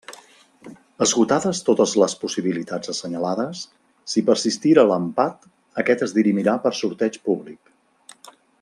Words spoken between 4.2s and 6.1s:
persistira l'empat, aquest